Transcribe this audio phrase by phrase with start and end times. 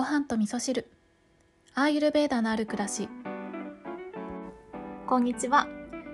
[0.00, 0.90] ご飯と味噌汁。
[1.74, 3.10] アーユルベーダのある暮らし。
[5.06, 5.68] こんにちは、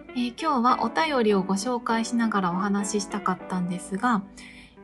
[0.08, 4.24] えー、今日はお便りをご紹介しながらお話ししたかったんですが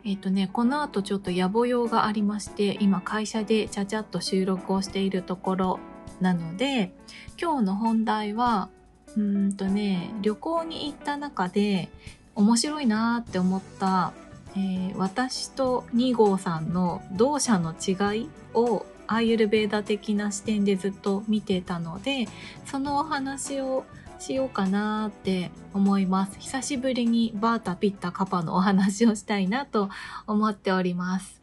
[0.05, 5.81] えっ、ー、とねこの後ちょっと野暮用がありまして今会社でちゃちゃっと収録をしているところ
[6.21, 6.93] なので
[7.41, 8.69] 今日の本題は
[9.17, 11.89] うんとね旅行に行った中で
[12.37, 14.13] 面白いなって思った
[14.55, 22.29] えー、私と2号さんの同社の違いをアーユルベーダ的な視点でずっと見てたので
[22.67, 23.85] そのお話を
[24.19, 26.39] しようかなって思います。
[26.39, 29.91] 久しぶりにバータピッタカパのお話をしたいなと
[30.29, 31.41] 思っております、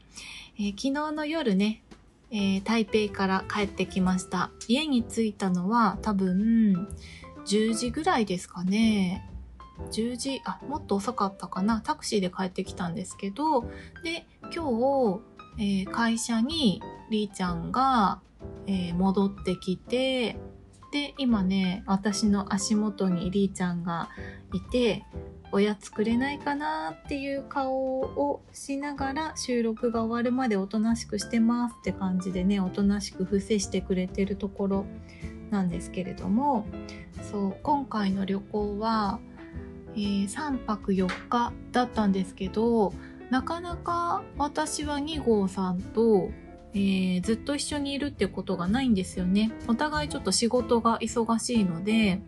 [0.57, 1.83] えー、昨日の夜ね、
[2.31, 4.51] えー、台北から帰ってきました。
[4.67, 6.87] 家に着いたのは多分
[7.45, 9.25] 10時ぐらいですかね。
[9.91, 11.81] 10時あもっと遅かったかな。
[11.81, 13.63] タクシーで帰ってきたんですけど
[14.03, 15.19] で今日、
[15.59, 18.21] えー、会社にりーちゃんが、
[18.65, 20.37] えー、戻ってきて
[20.91, 24.09] で今ね私の足元にりーちゃんが
[24.53, 25.05] いて
[25.51, 34.85] おやつくれないかなっていう顔をしながら収録が終わるまでおとなしくしてますって感じでねおとなしく伏せしてくれてるところ
[35.49, 36.65] なんですけれども
[37.31, 39.19] そう今回の旅行は
[39.95, 42.93] えー、3泊4日だったんですけど
[43.29, 46.31] なかなか私は2号さんと、
[46.73, 49.51] えー、ずっと一緒にいるってことがないんですよね。
[49.67, 52.21] お互いちょっと仕事が忙しいので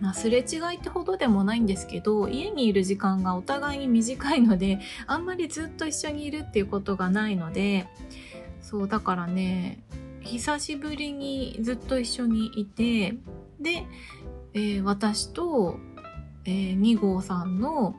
[0.00, 7.86] まあ、すれ違いってほどでもないんですけど家にいる時間がお互いに短いので あんまりずっと一緒にいるっていうことがないので
[8.60, 9.82] そうだからね
[10.20, 13.16] 久しぶりにずっと一緒にいて
[13.60, 13.86] で、
[14.52, 15.78] えー、私と
[16.46, 17.96] えー、2号さんの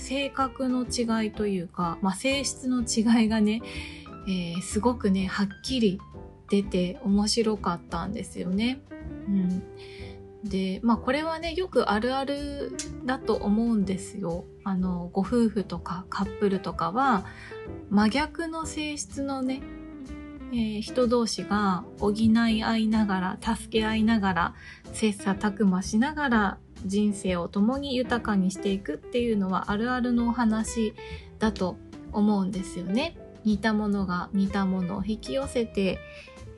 [0.00, 3.62] 性格の違いというか、まあ、性質の違いがね、
[4.26, 6.00] えー、すごくねはっきり
[6.50, 8.80] 出て面白かったんですよね。
[9.28, 9.62] うん、
[10.44, 12.72] でまあこれはねよくあるある
[13.04, 14.44] だと思うんですよ。
[14.64, 17.24] あのご夫婦とかカップルとかは
[17.88, 19.62] 真逆の性質のね、
[20.52, 22.30] えー、人同士が補い
[22.64, 24.54] 合いながら助け合いながら
[24.92, 30.94] 切磋琢磨しながら人生を共に豊かにしていくっていうのはあるあるのお話
[31.38, 31.76] だと
[32.12, 33.16] 思うんですよね。
[33.44, 35.98] 似たものが似たものを引き寄せて、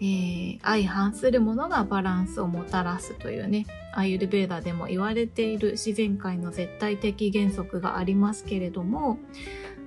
[0.01, 9.19] えー、相反するものがバランスをもたらすというねアユルベーダでも言われている自然界の絶対的原則がありますけれども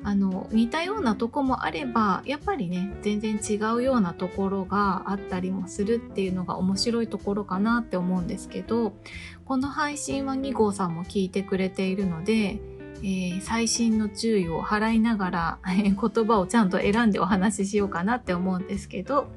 [0.05, 8.93] あの似たようなとこもあればやっぱりね全然違うようなところがあったりもするっていうのが面白いところかなって思うんですけど
[9.45, 12.59] この配信は2号さんも聞いてくれているので、
[12.97, 19.27] えー、最新の注意を払いながら、えー、言葉をちゃんと選んでお話ししようかなって思うんですけど、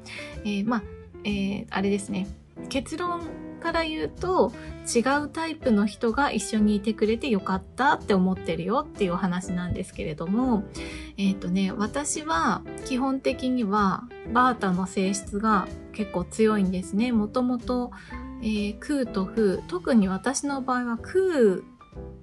[0.45, 0.83] えー、まあ、
[1.23, 2.27] えあれですね。
[2.67, 3.21] 結論
[3.59, 4.53] から言うと
[4.93, 10.63] 違うタイプの人が一緒にいてくれてよかったって思ってるよっていうお話なんですけれども
[11.17, 14.03] えっ、ー、とね私は基本的には
[14.33, 15.67] バータの性質が
[15.99, 17.11] 結構強いんですね。
[17.11, 17.91] もともと、
[18.41, 19.61] え、空と風。
[19.67, 21.63] 特に私の場合は空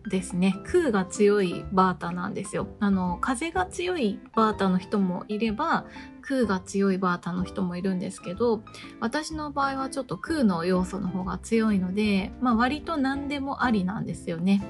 [0.09, 0.55] ですね。
[0.65, 2.69] 空が強いバータなんですよ。
[2.81, 5.87] あの風が強いバータの人もいれば
[6.23, 8.63] 空が強いバータの人もいるんですけど
[9.01, 14.63] 私の場合はちょっと空の要素の方が強いので、まあ、割と何でもありなんですよね。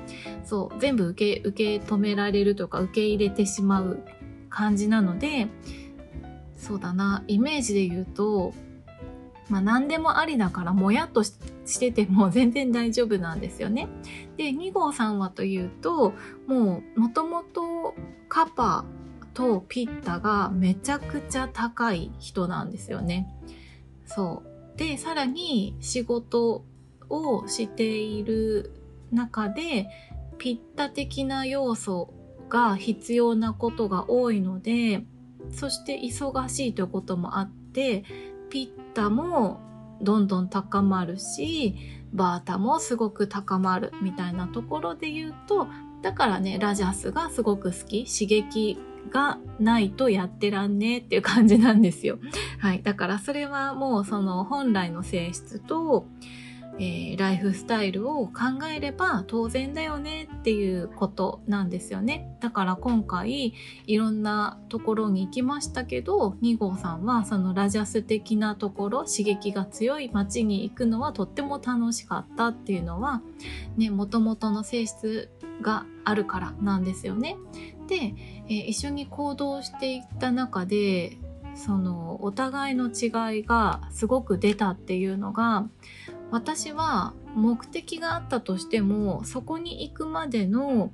[0.44, 4.02] そう全部受け受け止められるとか受け入れてしまう
[4.48, 5.48] 感じなので
[6.56, 7.22] そうだな。
[7.26, 8.54] イメージで言うと
[9.48, 13.88] まあ何でもありだからもやっとしてても 全然大丈夫なんですよね。
[14.36, 16.12] で、2号さんはというと、
[16.46, 17.94] もうもともと
[18.28, 18.84] カパ
[19.34, 23.28] とピッタがめちゃくちゃ高い人なんですよね。
[24.04, 24.42] そ
[24.74, 24.78] う。
[24.78, 26.64] で、さらに仕事
[27.08, 28.72] をしている
[29.10, 29.88] 中で、
[30.38, 32.12] ピッタ的な要素
[32.48, 35.04] が必要なことが多いので、
[35.50, 38.04] そして忙しいということもあって、
[38.50, 39.60] ピッタも
[40.00, 41.74] どんどん高まるし、
[42.12, 45.68] バータもすごく高まるみたいなところで言うと、
[46.02, 48.04] だからね、ラジャスがすごく好き。
[48.04, 48.78] 刺激
[49.10, 52.18] がないとやってらんねっていう感じなんですよ。
[52.58, 52.82] はい。
[52.82, 56.06] だからそれはもうその本来の性質と、
[56.78, 62.36] えー、ライフスタイルを考えれば当然だよねっていうことなんですよね。
[62.40, 63.54] だから今回
[63.86, 73.22] いろんなところに行きましたけど、2号さんはそのラジャス的なところ、刺激が強い街に行くのはとっても楽しかったっていうのは、
[73.76, 75.30] ね、元々の性質
[75.62, 77.36] があるからなんですよね。
[77.88, 78.14] で、
[78.48, 81.18] えー、一緒に行動していった中で
[81.54, 85.66] そのお互いの違いがすごく出たっていうのが
[86.30, 90.90] 私は目的があったとしてもそこに行くまでの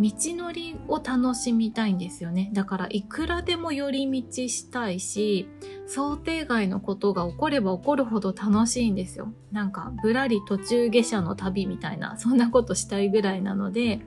[0.00, 2.50] 道のりを楽しみたいんですよね。
[2.52, 5.48] だからいくらでも寄り道したいし
[5.86, 9.32] 想定外のことが起これば起こるほど楽しいんですよ。
[9.50, 14.00] なんかぶらり途中下車の旅みたいなそんなことしたいぐらいなので。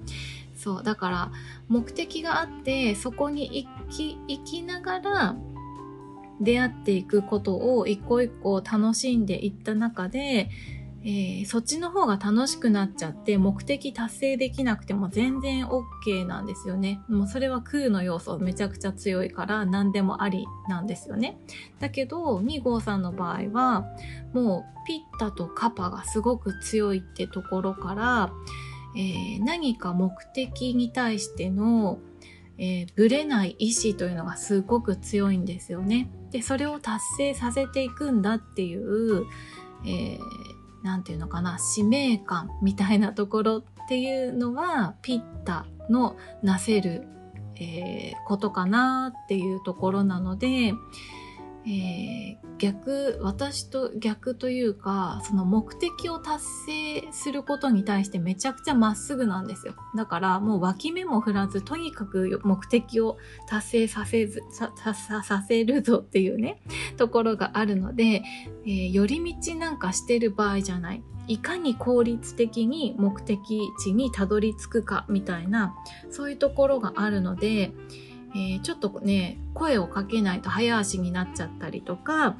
[0.53, 1.31] そうだから
[1.69, 5.35] 目的があってそこに行き行きながら
[6.41, 10.49] 出会っていくことを一個一個楽しんでいった中で
[11.03, 17.01] えー、そっちの方が楽しくなっちゃって目的達成できなくても全然 OK なんですよね。
[17.09, 21.39] もうそれは空の要素めちゃくちゃ強いから何でもありなんですよね。
[21.79, 23.87] だけど2号さんの場合は
[24.33, 28.31] もうピッタとカパがすごく強いってところから、
[28.95, 31.97] えー、何か目的に対しての
[32.57, 36.09] えー、ぶれない意志というのがすごく強いんですよね。
[36.31, 39.25] で、それを達成させていくんだっていう、
[39.85, 40.19] えー、
[40.83, 47.05] 何て言うのかな使命感みたいなところっていうのはピッタのなせる、
[47.57, 50.73] えー、ことかなっていうところなので、
[51.65, 59.75] えー、逆私と逆というかその目的を達成することに対してめちゃくちゃまっすぐなんですよ。
[59.95, 63.17] だからもう脇目も振らずとにかく目的を
[63.47, 66.61] 達成させずさささせるぞっていうね
[66.97, 68.23] ところがあるので、
[68.65, 71.03] えー、寄り道なんかしてる場合じゃない。
[71.27, 75.75] いかに効率的に目的地にたどり着くかみたいな
[76.09, 77.71] そういうところがあるので
[78.33, 82.37] えー、ちょっとね声をかけないと早足になっちゃったりとか、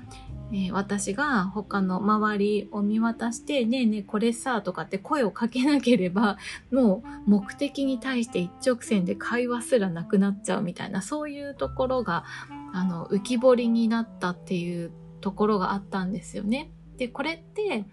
[0.51, 6.38] えー、私が他の周りを見渡して「ねえねえこれさ」とかって声をかけなければ
[6.71, 12.23] もう目的に対して一直線で会話すらなくなっちゃうみたいなそういうところが
[12.73, 16.71] あの浮き彫りになったっていうところがあったんですよね。
[16.97, 17.85] でこれって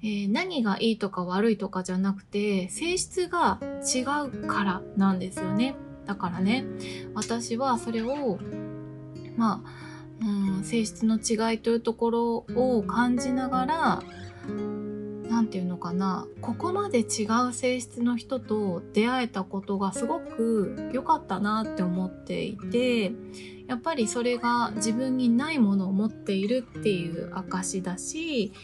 [0.00, 5.74] えー、何がいいとか悪いとかじゃなくて性質が違うからなんですよね。
[6.08, 6.64] だからね
[7.14, 8.38] 私はそれを
[9.36, 9.62] ま
[10.22, 10.26] あ、
[10.56, 14.02] うん、性質の違いというところを感じながら
[15.28, 23.12] 何て言うのかなここまで違う性質の人と出会えたことがすごく良かったなって思っていて
[23.66, 28.54] やっぱりそれが自分にないものを持っているっていう証だし、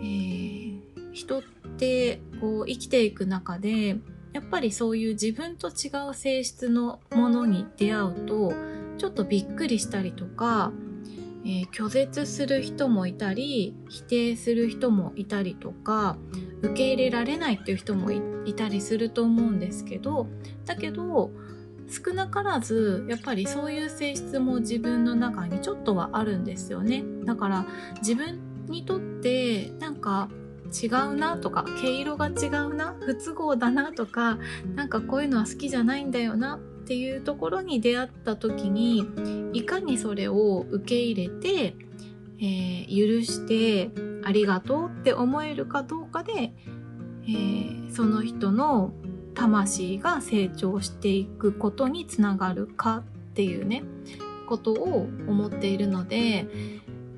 [0.00, 0.80] えー、
[1.12, 1.42] 人っ
[1.76, 3.96] てこう生きていく中で
[4.32, 8.52] やっぱりそういう自分と違う性質のものに出会うと
[8.98, 10.72] ちょっとびっくりしたりとか、
[11.44, 16.16] えー、拒絶する人もいたり否定する人もいたりとか
[16.62, 20.26] 受け入れられないっていう人もいたりすると思うんですけど
[20.64, 21.30] だけど
[21.88, 27.04] 少なからずやっぱりそういう性質も自分の中にちょっとはあるんですよね。
[27.24, 27.66] だから
[27.98, 30.28] 自分にとってなんか
[30.66, 34.38] 違うなとか毛色が違うな不都合だなとか
[34.74, 39.04] なんかこういうのは好きじゃないんだよなっていうところに出会った時に
[39.52, 41.74] いかにそれを受け入れて、
[42.38, 43.90] えー、許して
[44.24, 48.92] ありがとうって思えるかどうかで、えー、その人の
[49.34, 53.02] 魂が成長していくことにつながるかっ
[53.34, 53.84] ていうね
[54.48, 56.46] ことを思っているので、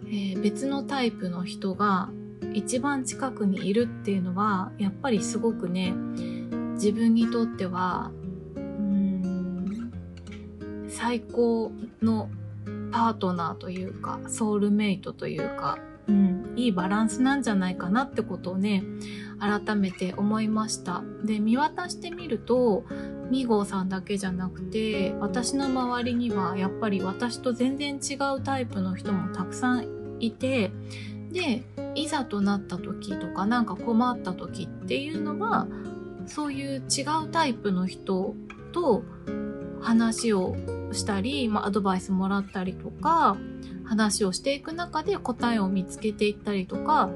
[0.06, 2.09] えー、別のタイプの人が
[2.54, 5.92] 一番近くにいるっていうのはやっぱりすごくね
[6.75, 8.11] 自分にとっては
[8.57, 9.92] うん
[10.88, 12.30] 最高の
[12.90, 15.78] パートナーというかソウルメイトというか、
[16.09, 18.83] うん、いいバランスなんじゃないかなってことをね
[19.38, 21.02] 改めて思いました。
[21.25, 22.85] で見渡してみると
[23.30, 30.71] 2号さんだけじゃなくて私の周りにはやっぱり私と全然違うタイプの人もたくさんいて
[31.32, 31.62] で
[31.94, 35.66] いざとなった時とかなんか困った時っていうのは
[36.26, 38.35] そういう違うタイプの人
[38.73, 39.02] と
[39.80, 40.56] 話を
[40.92, 43.37] したり、まあ、アドバイスもらったりとか
[43.85, 47.11] 話をしていく中で答えを見つけていったりとか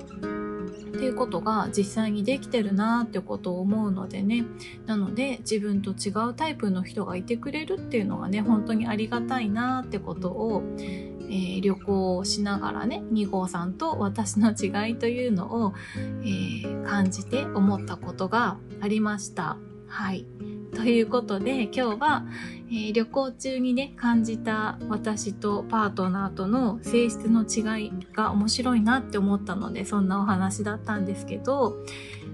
[0.92, 4.45] っていうことが実際にできてるなってことを思うのでね。
[4.87, 19.57] なので自分と違うタイプの人がいてくれるっていうのがね本当にありがたいなってことをええー、旅行をしながらね2号さんと私の違いというのを、えー、感じて思ったことがありました。
[19.89, 20.27] はい。
[20.75, 22.25] ということで今日は、
[22.69, 31.77] えー、旅行中にね感じた私とパートナーとの性質の違いが面白いなって思ったのでそんなお話だったんですけど、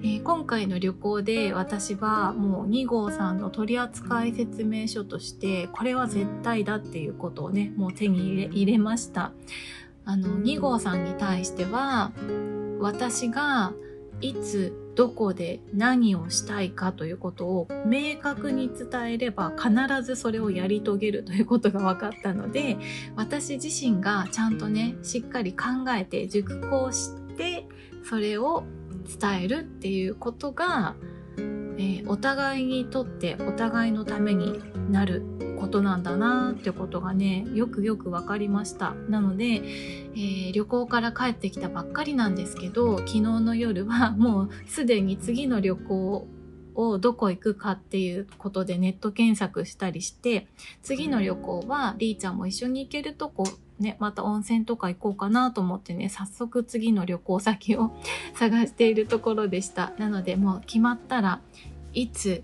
[0.00, 9.32] えー、今回の旅行で私はもう2号さんの取扱説明書としてこれは絶対だっていうことをねもう手に入れました。
[10.04, 12.12] あの2号さんに対しては
[12.80, 13.74] 私が
[14.20, 19.70] いつどこで何をしたいかということを明確に伝えれば必
[20.02, 22.78] ずそれをやり遂げる ということが分かったので
[23.16, 27.68] 私自身がちゃんとねしっかり考えて熟考して
[28.02, 28.64] それを
[29.20, 30.94] 伝えるっていうことが、
[31.36, 34.60] えー、お互いにとってお互いのために
[34.90, 35.22] なる
[35.58, 38.94] ことなんだなってことがねよくよく分かりました。
[39.08, 46.28] なので、えー、旅行から帰ってきたばっかりなんですけど昨日の夜は もうすでに次の旅行
[46.74, 50.46] をどこ行くかっていうことでネット検索したりして
[50.82, 53.44] 次の旅行はりーちゃんも一緒に行けるとこ
[53.78, 57.92] ね、また温泉とか行こうかなと思ってね、早速次の旅行先を
[58.34, 59.92] 探しているところでした。
[59.98, 61.40] なのでもう決まったら
[61.92, 62.42] いつ、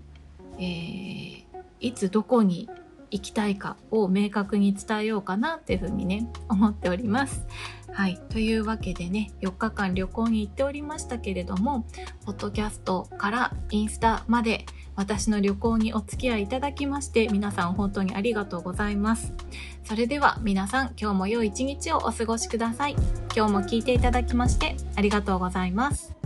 [0.57, 1.43] えー、
[1.79, 2.69] いつどこに
[3.11, 7.45] 行きたいかを明確に伝えようかなっていうふうにね思っております。
[7.91, 8.19] はい。
[8.29, 11.85] というわけでね、4日間旅行に行っておりましたけれども、
[12.25, 14.65] ポッドキャストからインスタまで
[14.95, 19.33] 私の旅行にお付き合いいただきまして、皆さん本当にありがとうございます。
[19.83, 22.95] それでは皆さん、今日も良い一日をお過ごしください。
[23.35, 26.24] 今日も聞いていただきましてありがとうございます。